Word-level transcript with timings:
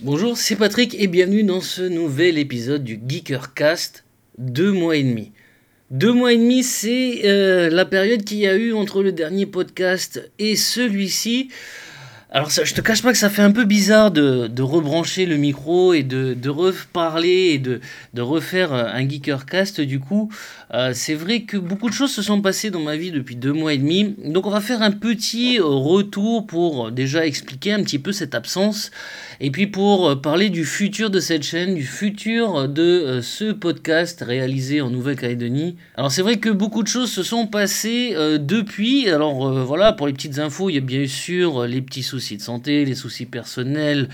Bonjour, 0.00 0.38
c'est 0.38 0.54
Patrick 0.54 0.94
et 0.94 1.08
bienvenue 1.08 1.42
dans 1.42 1.60
ce 1.60 1.82
nouvel 1.82 2.38
épisode 2.38 2.84
du 2.84 3.00
Geekercast. 3.04 4.04
Deux 4.38 4.70
mois 4.70 4.94
et 4.94 5.02
demi. 5.02 5.32
Deux 5.90 6.12
mois 6.12 6.32
et 6.32 6.36
demi, 6.36 6.62
c'est 6.62 7.22
euh, 7.24 7.68
la 7.68 7.84
période 7.84 8.22
qu'il 8.22 8.38
y 8.38 8.46
a 8.46 8.54
eu 8.54 8.72
entre 8.74 9.02
le 9.02 9.10
dernier 9.10 9.44
podcast 9.44 10.30
et 10.38 10.54
celui-ci. 10.54 11.48
Alors 12.30 12.50
ça, 12.50 12.62
je 12.64 12.74
te 12.74 12.82
cache 12.82 13.00
pas 13.00 13.10
que 13.12 13.16
ça 13.16 13.30
fait 13.30 13.40
un 13.40 13.52
peu 13.52 13.64
bizarre 13.64 14.10
de, 14.10 14.60
rebrancher 14.60 15.24
le 15.24 15.38
micro 15.38 15.94
et 15.94 16.02
de, 16.02 16.48
reparler 16.50 17.54
et 17.54 17.58
de, 17.58 17.80
refaire 18.20 18.74
un 18.74 19.08
Geekercast 19.08 19.80
du 19.80 19.98
coup. 19.98 20.30
Euh, 20.74 20.90
c'est 20.92 21.14
vrai 21.14 21.42
que 21.44 21.56
beaucoup 21.56 21.88
de 21.88 21.94
choses 21.94 22.12
se 22.12 22.20
sont 22.20 22.42
passées 22.42 22.70
dans 22.70 22.82
ma 22.82 22.96
vie 22.96 23.12
depuis 23.12 23.34
deux 23.34 23.54
mois 23.54 23.72
et 23.72 23.78
demi. 23.78 24.14
Donc 24.22 24.46
on 24.46 24.50
va 24.50 24.60
faire 24.60 24.82
un 24.82 24.90
petit 24.90 25.58
retour 25.58 26.46
pour 26.46 26.92
déjà 26.92 27.24
expliquer 27.24 27.72
un 27.72 27.82
petit 27.82 27.98
peu 27.98 28.12
cette 28.12 28.34
absence. 28.34 28.90
Et 29.40 29.50
puis 29.50 29.66
pour 29.66 30.20
parler 30.20 30.50
du 30.50 30.66
futur 30.66 31.08
de 31.08 31.20
cette 31.20 31.44
chaîne, 31.44 31.76
du 31.76 31.86
futur 31.86 32.68
de 32.68 32.82
euh, 32.82 33.22
ce 33.22 33.52
podcast 33.52 34.22
réalisé 34.26 34.82
en 34.82 34.90
Nouvelle-Calédonie. 34.90 35.76
Alors 35.96 36.12
c'est 36.12 36.22
vrai 36.22 36.36
que 36.36 36.50
beaucoup 36.50 36.82
de 36.82 36.88
choses 36.88 37.10
se 37.10 37.22
sont 37.22 37.46
passées 37.46 38.12
euh, 38.16 38.36
depuis. 38.36 39.08
Alors 39.08 39.64
voilà, 39.64 39.94
pour 39.94 40.06
les 40.06 40.12
petites 40.12 40.38
infos, 40.38 40.68
il 40.68 40.74
y 40.74 40.78
a 40.78 40.82
bien 40.82 41.06
sûr 41.06 41.66
les 41.66 41.80
petits 41.80 42.02
soucis 42.02 42.17
de 42.18 42.42
santé, 42.42 42.84
les 42.84 42.94
soucis 42.94 43.26
personnels, 43.26 44.08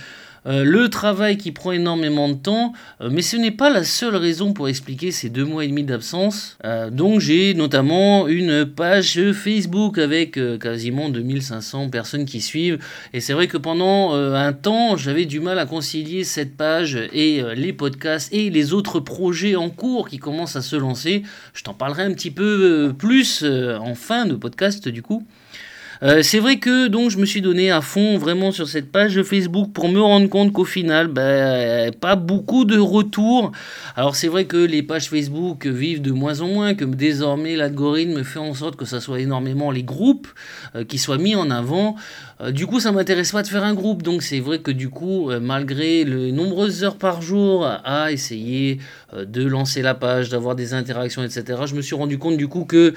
euh, 0.46 0.62
le 0.62 0.90
travail 0.90 1.38
qui 1.38 1.52
prend 1.52 1.72
énormément 1.72 2.28
de 2.28 2.34
temps, 2.34 2.74
euh, 3.00 3.08
mais 3.10 3.22
ce 3.22 3.36
n'est 3.36 3.50
pas 3.50 3.70
la 3.70 3.82
seule 3.82 4.16
raison 4.16 4.52
pour 4.52 4.68
expliquer 4.68 5.10
ces 5.10 5.30
deux 5.30 5.44
mois 5.44 5.64
et 5.64 5.68
demi 5.68 5.84
d'absence. 5.84 6.58
Euh, 6.64 6.90
donc 6.90 7.20
j'ai 7.20 7.54
notamment 7.54 8.28
une 8.28 8.66
page 8.66 9.18
Facebook 9.32 9.96
avec 9.96 10.38
quasiment 10.60 11.08
2500 11.08 11.88
personnes 11.88 12.27
qui 12.27 12.42
suivent, 12.42 12.78
et 13.14 13.20
c'est 13.20 13.32
vrai 13.32 13.46
que 13.46 13.56
pendant 13.56 14.14
un 14.14 14.52
temps 14.52 14.96
j'avais 14.96 15.24
du 15.24 15.41
mal 15.41 15.58
à 15.58 15.66
concilier 15.66 16.24
cette 16.24 16.56
page 16.56 16.98
et 17.12 17.42
les 17.55 17.72
podcasts 17.72 18.32
et 18.32 18.50
les 18.50 18.72
autres 18.72 19.00
projets 19.00 19.56
en 19.56 19.70
cours 19.70 20.08
qui 20.08 20.19
commencent 20.19 20.56
à 20.56 20.62
se 20.62 20.77
lancer. 20.77 21.22
Je 21.55 21.62
t'en 21.62 21.75
parlerai 21.75 22.02
un 22.02 22.12
petit 22.12 22.30
peu 22.30 22.92
plus 22.98 23.44
en 23.44 23.94
fin 23.94 24.27
de 24.27 24.34
podcast 24.34 24.88
du 24.88 25.02
coup. 25.02 25.27
Euh, 26.03 26.23
c'est 26.23 26.39
vrai 26.39 26.59
que 26.59 26.89
donc 26.89 27.11
je 27.11 27.19
me 27.19 27.27
suis 27.27 27.41
donné 27.41 27.70
à 27.70 27.81
fond 27.81 28.19
vraiment 28.19 28.50
sur 28.50 28.69
cette 28.69 28.91
page 28.91 29.14
de 29.14 29.23
Facebook 29.23 29.73
pour 29.73 29.89
me 29.89 30.00
rendre 30.00 30.28
compte 30.28 30.53
qu'au 30.53 30.64
final, 30.64 31.09
ben, 31.09 31.92
pas 31.92 32.17
beaucoup 32.17 32.64
de 32.64 32.78
retours. 32.78 33.53
Alors 33.97 34.17
c'est 34.17 34.28
vrai 34.28 34.47
que 34.47 34.56
les 34.56 34.83
pages 34.83 35.09
Facebook 35.09 35.67
vivent 35.67 36.03
de 36.03 36.12
moins 36.12 36.41
en 36.41 36.48
moins, 36.48 36.75
que 36.75 36.84
désormais 36.84 37.56
l'algorithme 37.56 38.25
fait 38.25 38.39
en 38.39 38.55
sorte 38.55 38.77
que 38.77 38.84
ça 38.84 39.00
soit 39.00 39.20
énormément 39.20 39.70
les 39.70 39.84
groupes 39.84 40.28
euh, 40.75 40.84
qui 40.84 40.98
soient 40.98 41.19
mis 41.19 41.37
en 41.37 41.50
avant. 41.50 41.97
Euh, 42.41 42.50
du 42.50 42.67
coup, 42.67 42.81
ça 42.81 42.91
m'intéresse 42.91 43.33
pas 43.33 43.42
de 43.42 43.48
faire 43.48 43.65
un 43.65 43.75
groupe, 43.75 44.03
donc 44.03 44.22
c'est 44.22 44.41
vrai 44.41 44.59
que 44.59 44.72
du 44.72 44.89
coup, 44.89 45.31
malgré 45.41 46.05
les 46.05 46.33
nombreuses 46.33 46.83
heures 46.83 46.97
par 46.97 47.22
jour 47.22 47.67
à 47.67 48.11
essayer 48.11 48.78
de 49.17 49.47
lancer 49.47 49.83
la 49.83 49.95
page, 49.95 50.31
d'avoir 50.31 50.56
des 50.56 50.75
interactions, 50.75 51.22
etc., 51.22 51.62
je 51.67 51.75
me 51.75 51.83
suis 51.83 51.95
rendu 51.95 52.19
compte 52.19 52.37
du 52.37 52.48
coup 52.48 52.65
que 52.65 52.95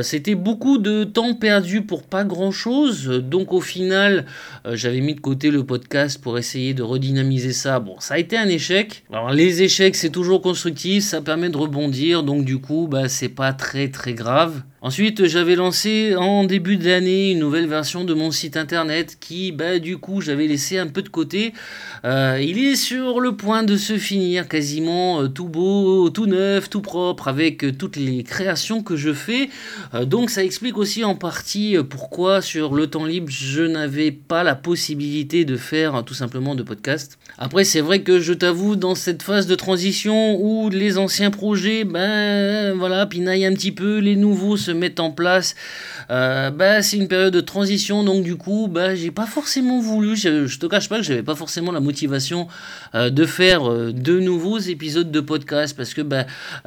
c'était 0.00 0.34
beaucoup 0.34 0.78
de 0.78 1.04
temps 1.04 1.34
perdu 1.34 1.82
pour 1.82 2.02
pas 2.02 2.24
grand 2.24 2.37
chose. 2.50 3.08
Donc 3.08 3.52
au 3.52 3.60
final, 3.60 4.24
euh, 4.66 4.76
j'avais 4.76 5.00
mis 5.00 5.14
de 5.14 5.20
côté 5.20 5.50
le 5.50 5.64
podcast 5.64 6.20
pour 6.20 6.38
essayer 6.38 6.74
de 6.74 6.82
redynamiser 6.82 7.52
ça. 7.52 7.80
Bon, 7.80 7.96
ça 7.98 8.14
a 8.14 8.18
été 8.18 8.36
un 8.36 8.48
échec. 8.48 9.04
Alors 9.12 9.30
les 9.30 9.62
échecs, 9.62 9.96
c'est 9.96 10.10
toujours 10.10 10.40
constructif, 10.40 11.04
ça 11.04 11.20
permet 11.20 11.50
de 11.50 11.56
rebondir. 11.56 12.22
Donc 12.22 12.44
du 12.44 12.58
coup, 12.58 12.88
bah, 12.90 13.08
c'est 13.08 13.28
pas 13.28 13.52
très 13.52 13.88
très 13.88 14.14
grave. 14.14 14.62
Ensuite, 14.80 15.26
j'avais 15.26 15.56
lancé 15.56 16.14
en 16.14 16.44
début 16.44 16.76
d'année 16.76 17.32
une 17.32 17.40
nouvelle 17.40 17.66
version 17.66 18.04
de 18.04 18.14
mon 18.14 18.30
site 18.30 18.56
internet 18.56 19.16
qui, 19.18 19.50
bah, 19.50 19.80
du 19.80 19.98
coup, 19.98 20.20
j'avais 20.20 20.46
laissé 20.46 20.78
un 20.78 20.86
peu 20.86 21.02
de 21.02 21.08
côté. 21.08 21.52
Euh, 22.04 22.38
il 22.40 22.64
est 22.64 22.76
sur 22.76 23.18
le 23.18 23.34
point 23.34 23.64
de 23.64 23.76
se 23.76 23.98
finir, 23.98 24.46
quasiment 24.46 25.22
euh, 25.22 25.26
tout 25.26 25.48
beau, 25.48 26.10
tout 26.10 26.26
neuf, 26.26 26.70
tout 26.70 26.80
propre, 26.80 27.26
avec 27.26 27.64
euh, 27.64 27.72
toutes 27.72 27.96
les 27.96 28.22
créations 28.22 28.84
que 28.84 28.94
je 28.94 29.12
fais. 29.12 29.50
donc, 30.06 30.30
ça 30.30 30.44
explique 30.44 30.78
aussi 30.78 31.02
en 31.02 31.16
partie 31.16 31.76
pourquoi, 31.90 32.40
sur 32.40 32.72
le 32.72 32.86
temps 32.86 33.04
libre, 33.04 33.26
je 33.30 33.62
n'avais 33.62 34.12
pas 34.12 34.44
la 34.44 34.54
possibilité 34.54 35.44
de 35.44 35.56
faire 35.56 36.04
tout 36.04 36.14
simplement 36.14 36.54
de 36.54 36.62
podcast. 36.62 37.18
Après, 37.36 37.64
c'est 37.64 37.80
vrai 37.80 38.02
que 38.02 38.20
je 38.20 38.32
t'avoue, 38.32 38.76
dans 38.76 38.94
cette 38.94 39.24
phase 39.24 39.48
de 39.48 39.56
transition 39.56 40.40
où 40.40 40.70
les 40.70 40.98
anciens 40.98 41.32
projets, 41.32 41.82
ben 41.82 42.74
voilà, 42.74 43.06
pinaillent 43.06 43.46
un 43.46 43.54
petit 43.54 43.72
peu, 43.72 43.98
les 43.98 44.14
nouveaux 44.14 44.56
se 44.56 44.68
mettent 44.78 45.00
en 45.00 45.10
place. 45.10 45.54
Euh, 46.10 46.50
bah, 46.50 46.82
c'est 46.82 46.96
une 46.96 47.08
période 47.08 47.32
de 47.32 47.40
transition, 47.40 48.02
donc 48.04 48.22
du 48.22 48.36
coup, 48.36 48.68
bah, 48.70 48.94
j'ai 48.94 49.10
pas 49.10 49.26
forcément 49.26 49.80
voulu, 49.80 50.16
je, 50.16 50.58
te 50.58 50.66
cache 50.66 50.88
pas 50.88 50.96
que 50.98 51.02
j'avais 51.02 51.22
pas 51.22 51.34
forcément 51.34 51.72
la 51.72 51.80
motivation 51.80 52.48
euh, 52.94 53.10
de 53.10 53.26
faire 53.26 53.70
euh, 53.70 53.92
de 53.92 54.18
nouveaux 54.18 54.58
épisodes 54.58 55.10
de 55.10 55.20
podcast 55.20 55.76
parce 55.76 55.94
que 55.94 56.00
bah, 56.00 56.24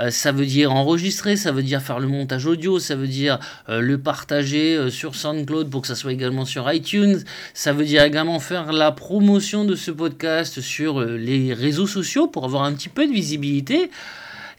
ça 0.09 0.31
veut 0.31 0.45
dire 0.45 0.72
enregistrer, 0.73 1.35
ça 1.35 1.51
veut 1.51 1.63
dire 1.63 1.81
faire 1.81 1.99
le 1.99 2.07
montage 2.07 2.45
audio, 2.45 2.79
ça 2.79 2.95
veut 2.95 3.07
dire 3.07 3.39
le 3.67 3.97
partager 3.97 4.89
sur 4.89 5.16
SoundCloud 5.16 5.69
pour 5.69 5.81
que 5.81 5.88
ça 5.88 5.95
soit 5.95 6.11
également 6.11 6.45
sur 6.45 6.72
iTunes, 6.72 7.19
ça 7.53 7.73
veut 7.73 7.85
dire 7.85 8.03
également 8.03 8.39
faire 8.39 8.72
la 8.72 8.91
promotion 8.91 9.66
de 9.66 9.75
ce 9.75 9.91
podcast 9.91 10.61
sur 10.61 11.01
les 11.01 11.53
réseaux 11.53 11.88
sociaux 11.88 12.28
pour 12.28 12.45
avoir 12.45 12.63
un 12.63 12.73
petit 12.73 12.89
peu 12.89 13.07
de 13.07 13.11
visibilité. 13.11 13.89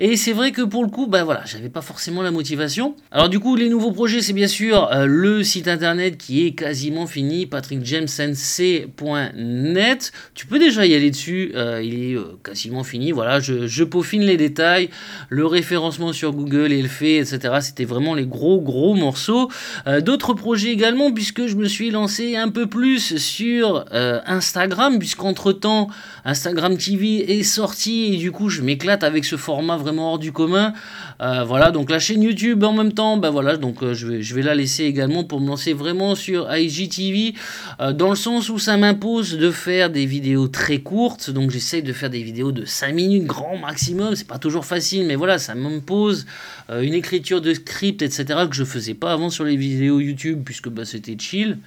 Et 0.05 0.17
c'est 0.17 0.33
vrai 0.33 0.51
que 0.51 0.63
pour 0.63 0.83
le 0.83 0.91
coup, 0.91 1.07
bah 1.07 1.23
voilà, 1.23 1.45
j'avais 1.45 1.69
pas 1.69 1.81
forcément 1.81 2.23
la 2.23 2.33
motivation. 2.33 2.97
Alors 3.13 3.29
du 3.29 3.39
coup, 3.39 3.55
les 3.55 3.69
nouveaux 3.69 3.93
projets, 3.93 4.21
c'est 4.21 4.33
bien 4.33 4.49
sûr 4.49 4.91
euh, 4.91 5.07
le 5.07 5.45
site 5.45 5.69
internet 5.69 6.19
qui 6.19 6.45
est 6.45 6.57
quasiment 6.57 7.07
fini, 7.07 7.47
patrickjamesnc.net. 7.47 10.13
Tu 10.35 10.47
peux 10.49 10.59
déjà 10.59 10.87
y 10.87 10.97
aller 10.97 11.13
dessus, 11.13 11.53
euh, 11.55 11.81
il 11.81 12.03
est 12.03 12.17
euh, 12.17 12.37
quasiment 12.43 12.83
fini. 12.83 13.13
Voilà, 13.13 13.39
je, 13.39 13.85
peaufine 13.85 14.23
les 14.23 14.37
détails, 14.37 14.91
le 15.29 15.47
référencement 15.47 16.13
sur 16.13 16.33
Google 16.33 16.73
est 16.73 16.83
le 16.83 16.89
fait, 16.89 17.19
etc. 17.19 17.59
C'était 17.61 17.85
vraiment 17.85 18.17
les 18.17 18.27
gros 18.27 18.61
gros 18.61 18.95
morceaux. 18.95 19.53
D'autres 20.01 20.35
projets 20.35 20.71
également, 20.71 21.13
puisque 21.13 21.47
je 21.47 21.55
me 21.55 21.69
suis 21.69 21.93
lancé 21.93 22.35
un 22.35 22.49
peu 22.49 22.67
plus 22.67 23.19
sur 23.19 23.85
Instagram, 23.93 24.99
puisqu'entre 24.99 25.53
temps, 25.53 25.87
Instagram 26.25 26.77
TV 26.77 27.39
est 27.39 27.45
sorti 27.45 28.15
et 28.15 28.17
du 28.17 28.33
coup, 28.33 28.49
je 28.49 28.63
m'éclate 28.63 29.05
avec 29.05 29.25
ce 29.25 29.37
format 29.37 29.77
vraiment 29.77 29.92
hors 29.99 30.19
du 30.19 30.33
commun. 30.33 30.73
Euh, 31.21 31.45
voilà, 31.45 31.71
donc 31.71 31.91
la 31.91 31.99
chaîne 31.99 32.23
YouTube 32.23 32.65
en 32.65 32.73
même 32.73 32.93
temps, 32.93 33.17
ben 33.17 33.31
voilà, 33.31 33.57
donc 33.57 33.83
euh, 33.83 33.95
je, 33.95 34.07
vais, 34.07 34.23
je 34.23 34.35
vais 34.35 34.43
la 34.43 34.55
laisser 34.55 34.85
également 34.85 35.23
pour 35.23 35.41
me 35.41 35.47
lancer 35.47 35.73
vraiment 35.73 36.15
sur 36.15 36.53
IGTV, 36.53 37.35
euh, 37.81 37.93
dans 37.93 38.11
le 38.11 38.17
sens 38.17 38.49
où 38.49 38.59
ça 38.59 38.77
m'impose 38.77 39.39
de 39.39 39.51
faire 39.51 39.91
des 39.91 40.05
vidéos 40.05 40.49
très 40.49 40.79
courtes, 40.79 41.31
donc 41.31 41.51
j'essaye 41.51 41.83
de 41.83 41.93
faire 41.93 42.11
des 42.11 42.23
vidéos 42.23 42.51
de 42.51 42.65
5 42.65 42.95
minutes 42.95 43.27
grand 43.27 43.57
maximum, 43.57 44.17
c'est 44.17 44.27
pas 44.27 44.39
toujours 44.39 44.65
facile, 44.65 45.07
mais 45.07 45.15
voilà, 45.15 45.39
ça 45.39 45.55
m'impose 45.55 46.27
une 46.81 46.95
écriture 46.95 47.41
de 47.41 47.53
script, 47.55 48.03
etc., 48.03 48.25
que 48.49 48.57
je 48.57 48.65
faisais 48.65 48.95
pas 48.95 49.13
avant 49.13 49.31
sur 49.31 49.45
les 49.45 49.57
vidéos 49.57 50.01
YouTube, 50.01 50.43
puisque 50.45 50.71
bah, 50.71 50.85
c'était 50.85 51.17
chill. 51.19 51.59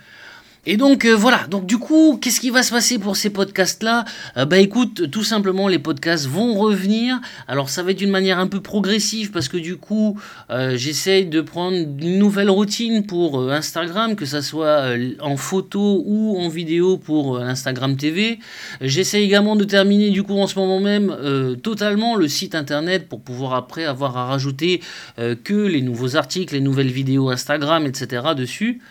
Et 0.68 0.78
donc 0.78 1.06
euh, 1.06 1.16
voilà, 1.16 1.46
donc 1.48 1.68
du 1.68 1.78
coup, 1.78 2.18
qu'est-ce 2.20 2.40
qui 2.40 2.50
va 2.50 2.64
se 2.64 2.72
passer 2.72 2.98
pour 2.98 3.16
ces 3.16 3.30
podcasts-là? 3.30 4.04
Euh, 4.36 4.46
Bah 4.46 4.58
écoute, 4.58 5.12
tout 5.12 5.24
simplement, 5.24 5.68
les 5.68 5.78
podcasts 5.78 6.26
vont 6.26 6.56
revenir. 6.56 7.20
Alors 7.48 7.70
ça 7.70 7.84
va 7.84 7.92
être 7.92 7.98
d'une 7.98 8.10
manière 8.10 8.40
un 8.40 8.48
peu 8.48 8.62
progressive 8.62 9.30
parce 9.30 9.48
que 9.48 9.58
du 9.58 9.78
coup, 9.78 10.20
euh, 10.50 10.76
j'essaye 10.76 11.28
de 11.28 11.42
prendre 11.42 11.78
une 11.78 12.18
nouvelle 12.18 12.50
routine 12.50 13.06
pour 13.06 13.52
Instagram, 13.52 14.16
que 14.16 14.26
ça 14.26 14.42
soit 14.42 14.96
en 15.22 15.38
photo 15.38 16.02
ou 16.04 16.36
en 16.40 16.50
vidéo 16.50 16.98
pour 16.98 17.38
Instagram 17.38 17.96
TV. 17.96 18.40
J'essaie 18.82 19.22
également 19.24 19.56
de 19.56 19.66
terminer 19.66 20.10
du 20.10 20.24
coup 20.24 20.38
en 20.40 20.48
ce 20.48 20.58
moment 20.58 20.80
même 20.80 21.16
totalement 21.62 22.16
le 22.16 22.28
site 22.28 22.56
internet 22.56 23.08
pour 23.08 23.22
pouvoir 23.22 23.54
après 23.54 23.86
avoir 23.86 24.18
à 24.18 24.26
rajouter 24.26 24.82
que 25.18 25.54
les 25.54 25.82
nouveaux 25.82 26.16
articles, 26.16 26.54
les 26.54 26.62
nouvelles 26.62 26.92
vidéos 26.92 27.30
Instagram, 27.30 27.86
etc. 27.86 28.34
dessus. 28.36 28.82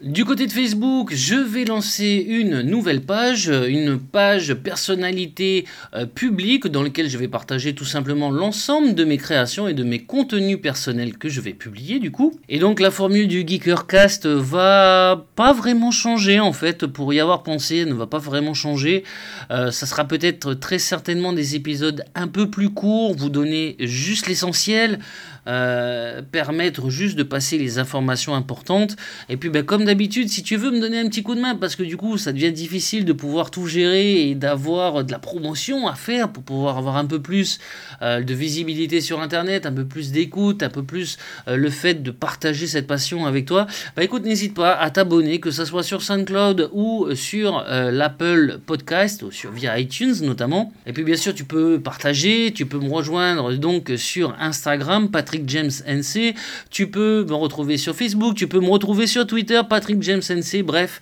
Du 0.00 0.24
côté 0.24 0.46
de 0.46 0.52
Facebook, 0.52 1.12
je 1.12 1.34
vais 1.34 1.64
lancer 1.64 2.24
une 2.28 2.60
nouvelle 2.60 3.00
page, 3.00 3.48
une 3.48 3.98
page 3.98 4.54
personnalité 4.54 5.64
euh, 5.92 6.06
publique 6.06 6.68
dans 6.68 6.84
laquelle 6.84 7.10
je 7.10 7.18
vais 7.18 7.26
partager 7.26 7.74
tout 7.74 7.84
simplement 7.84 8.30
l'ensemble 8.30 8.94
de 8.94 9.02
mes 9.04 9.16
créations 9.16 9.66
et 9.66 9.74
de 9.74 9.82
mes 9.82 9.98
contenus 9.98 10.60
personnels 10.62 11.18
que 11.18 11.28
je 11.28 11.40
vais 11.40 11.52
publier 11.52 11.98
du 11.98 12.12
coup. 12.12 12.38
Et 12.48 12.60
donc 12.60 12.78
la 12.78 12.92
formule 12.92 13.26
du 13.26 13.44
Geekercast 13.44 14.26
va 14.26 15.26
pas 15.34 15.52
vraiment 15.52 15.90
changer 15.90 16.38
en 16.38 16.52
fait, 16.52 16.86
pour 16.86 17.12
y 17.12 17.18
avoir 17.18 17.42
pensé, 17.42 17.84
ne 17.84 17.94
va 17.94 18.06
pas 18.06 18.18
vraiment 18.18 18.54
changer. 18.54 19.02
Euh, 19.50 19.72
ça 19.72 19.84
sera 19.84 20.04
peut-être 20.04 20.54
très 20.54 20.78
certainement 20.78 21.32
des 21.32 21.56
épisodes 21.56 22.04
un 22.14 22.28
peu 22.28 22.48
plus 22.48 22.70
courts, 22.70 23.16
vous 23.16 23.30
donner 23.30 23.74
juste 23.80 24.28
l'essentiel, 24.28 25.00
euh, 25.48 26.20
permettre 26.20 26.90
juste 26.90 27.16
de 27.16 27.22
passer 27.22 27.58
les 27.58 27.80
informations 27.80 28.36
importantes. 28.36 28.94
Et 29.28 29.36
puis 29.36 29.48
ben, 29.48 29.64
comme 29.64 29.87
d'habitude, 29.88 30.28
si 30.28 30.42
tu 30.42 30.56
veux 30.56 30.70
me 30.70 30.80
donner 30.80 31.00
un 31.00 31.08
petit 31.08 31.22
coup 31.22 31.34
de 31.34 31.40
main, 31.40 31.54
parce 31.54 31.74
que 31.74 31.82
du 31.82 31.96
coup, 31.96 32.18
ça 32.18 32.32
devient 32.32 32.52
difficile 32.52 33.06
de 33.06 33.14
pouvoir 33.14 33.50
tout 33.50 33.66
gérer 33.66 34.28
et 34.28 34.34
d'avoir 34.34 35.02
de 35.02 35.10
la 35.10 35.18
promotion 35.18 35.88
à 35.88 35.94
faire 35.94 36.30
pour 36.30 36.42
pouvoir 36.42 36.76
avoir 36.76 36.98
un 36.98 37.06
peu 37.06 37.22
plus 37.22 37.58
euh, 38.02 38.22
de 38.22 38.34
visibilité 38.34 39.00
sur 39.00 39.20
Internet, 39.20 39.64
un 39.64 39.72
peu 39.72 39.86
plus 39.86 40.12
d'écoute, 40.12 40.62
un 40.62 40.68
peu 40.68 40.82
plus 40.82 41.16
euh, 41.48 41.56
le 41.56 41.70
fait 41.70 42.02
de 42.02 42.10
partager 42.10 42.66
cette 42.66 42.86
passion 42.86 43.24
avec 43.24 43.46
toi, 43.46 43.66
bah 43.96 44.04
écoute, 44.04 44.24
n'hésite 44.24 44.52
pas 44.52 44.74
à 44.74 44.90
t'abonner, 44.90 45.40
que 45.40 45.50
ce 45.50 45.64
soit 45.64 45.82
sur 45.82 46.02
SoundCloud 46.02 46.68
ou 46.72 47.06
sur 47.14 47.64
euh, 47.66 47.90
l'Apple 47.90 48.58
Podcast, 48.66 49.22
ou 49.22 49.30
sur 49.30 49.52
via 49.52 49.78
iTunes 49.78 50.16
notamment. 50.20 50.70
Et 50.86 50.92
puis 50.92 51.02
bien 51.02 51.16
sûr, 51.16 51.34
tu 51.34 51.44
peux 51.44 51.80
partager, 51.80 52.52
tu 52.54 52.66
peux 52.66 52.78
me 52.78 52.92
rejoindre 52.92 53.54
donc 53.54 53.90
sur 53.96 54.36
Instagram, 54.38 55.10
Patrick 55.10 55.48
James 55.48 55.70
NC, 55.86 56.34
tu 56.70 56.90
peux 56.90 57.24
me 57.24 57.34
retrouver 57.34 57.78
sur 57.78 57.96
Facebook, 57.96 58.34
tu 58.34 58.48
peux 58.48 58.60
me 58.60 58.68
retrouver 58.68 59.06
sur 59.06 59.26
Twitter, 59.26 59.62
Patrick 59.66 59.77
James 60.00 60.28
NC, 60.28 60.64
bref 60.64 61.00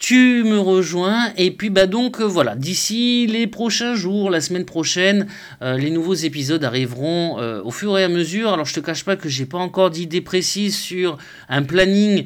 tu 0.00 0.42
me 0.44 0.58
rejoins. 0.58 1.30
Et 1.36 1.50
puis 1.50 1.68
bah 1.68 1.86
donc 1.86 2.20
euh, 2.20 2.24
voilà. 2.24 2.56
D'ici 2.56 3.26
les 3.28 3.46
prochains 3.46 3.94
jours 3.94 4.30
la 4.30 4.40
semaine 4.40 4.64
prochaine 4.64 5.26
euh, 5.60 5.76
les 5.76 5.90
nouveaux 5.90 6.14
épisodes 6.14 6.64
arriveront 6.64 7.38
euh, 7.38 7.60
au 7.62 7.70
fur 7.70 7.96
et 7.98 8.02
à 8.02 8.08
mesure. 8.08 8.52
Alors 8.54 8.64
je 8.64 8.72
te 8.72 8.80
cache 8.80 9.04
pas 9.04 9.16
que 9.16 9.28
j'ai 9.28 9.44
pas 9.44 9.58
encore 9.58 9.90
d'idée 9.90 10.22
précise 10.22 10.76
sur 10.76 11.18
un 11.50 11.62
planning 11.62 12.24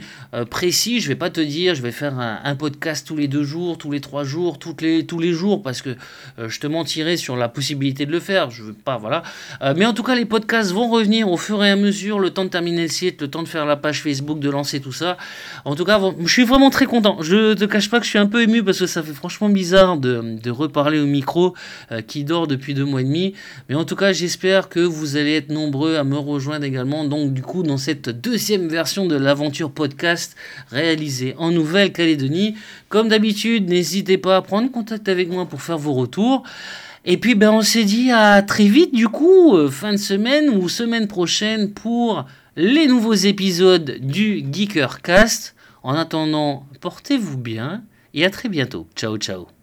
précis. 0.50 1.00
Je 1.00 1.08
vais 1.08 1.16
pas 1.16 1.30
te 1.30 1.40
dire 1.40 1.74
je 1.74 1.82
vais 1.82 1.90
faire 1.90 2.18
un, 2.18 2.54
podcast 2.54 3.06
tous 3.06 3.16
les 3.16 3.26
deux 3.26 3.42
jours 3.42 3.76
tous 3.76 3.90
les 3.90 4.00
trois 4.00 4.22
jours 4.22 4.58
tous 4.60 4.76
les 5.18 5.32
jours 5.32 5.62
parce 5.62 5.82
que 5.82 5.96
je 6.38 6.60
te 6.60 6.66
mentirais 6.68 7.16
sur 7.16 7.36
la 7.36 7.48
possibilité 7.48 8.06
de 8.06 8.12
le 8.12 8.20
faire. 8.20 8.50
Je 8.50 8.62
veux 8.62 8.72
pas 8.72 8.98
voilà. 8.98 9.22
Mais 9.76 9.84
en 9.84 9.92
tout 9.92 10.04
cas 10.04 10.14
les 10.14 10.24
podcasts 10.24 10.70
vont 10.70 10.88
revenir 10.88 11.28
au 11.28 11.36
fur 11.36 11.64
et 11.64 11.70
à 11.70 11.76
mesure. 11.76 12.20
Le 12.20 12.30
temps 12.30 12.44
de 12.44 12.50
terminer 12.50 12.82
le 12.82 12.88
site 12.88 13.22
le 13.22 13.28
temps 13.28 13.42
de 13.42 13.48
faire 13.48 13.66
la 13.66 13.76
page 13.76 14.02
Facebook 14.02 14.38
de 14.38 14.50
lancer 14.50 14.80
tout 14.80 14.92
ça. 14.92 15.16
En 15.64 15.74
tout 15.74 15.84
cas 15.84 16.00
je 16.20 16.32
suis 16.32 16.44
vraiment 16.44 16.70
très 16.70 16.86
content. 16.86 17.18
Je 17.20 17.54
cache 17.66 17.90
pas 17.90 17.98
que 17.98 18.04
je 18.04 18.10
suis 18.10 18.18
un 18.18 18.26
peu 18.26 18.42
ému 18.42 18.62
parce 18.62 18.78
que 18.78 18.86
ça 18.86 19.02
fait 19.02 19.12
franchement 19.12 19.48
bizarre 19.48 19.96
de, 19.96 20.36
de 20.42 20.50
reparler 20.50 21.00
au 21.00 21.06
micro 21.06 21.54
euh, 21.92 22.00
qui 22.00 22.24
dort 22.24 22.46
depuis 22.46 22.74
deux 22.74 22.84
mois 22.84 23.00
et 23.00 23.04
demi. 23.04 23.34
Mais 23.68 23.74
en 23.74 23.84
tout 23.84 23.96
cas, 23.96 24.12
j'espère 24.12 24.68
que 24.68 24.80
vous 24.80 25.16
allez 25.16 25.34
être 25.34 25.50
nombreux 25.50 25.96
à 25.96 26.04
me 26.04 26.16
rejoindre 26.16 26.64
également. 26.64 27.04
Donc, 27.04 27.32
du 27.32 27.42
coup, 27.42 27.62
dans 27.62 27.78
cette 27.78 28.08
deuxième 28.08 28.68
version 28.68 29.06
de 29.06 29.16
l'aventure 29.16 29.70
podcast 29.70 30.36
réalisée 30.70 31.34
en 31.38 31.50
Nouvelle-Calédonie. 31.50 32.56
Comme 32.88 33.08
d'habitude, 33.08 33.68
n'hésitez 33.68 34.18
pas 34.18 34.36
à 34.36 34.42
prendre 34.42 34.70
contact 34.70 35.08
avec 35.08 35.30
moi 35.30 35.46
pour 35.46 35.62
faire 35.62 35.78
vos 35.78 35.92
retours. 35.92 36.44
Et 37.04 37.18
puis, 37.18 37.34
ben, 37.34 37.50
on 37.50 37.62
s'est 37.62 37.84
dit 37.84 38.10
à 38.10 38.40
très 38.42 38.66
vite, 38.66 38.94
du 38.94 39.08
coup, 39.08 39.56
euh, 39.56 39.70
fin 39.70 39.92
de 39.92 39.98
semaine 39.98 40.48
ou 40.50 40.68
semaine 40.68 41.06
prochaine 41.06 41.70
pour 41.70 42.24
les 42.56 42.86
nouveaux 42.86 43.14
épisodes 43.14 43.98
du 44.00 44.44
Geekercast. 44.50 45.53
En 45.84 45.94
attendant, 45.94 46.66
portez-vous 46.80 47.36
bien 47.36 47.84
et 48.14 48.24
à 48.24 48.30
très 48.30 48.48
bientôt. 48.48 48.88
Ciao 48.96 49.18
ciao. 49.18 49.53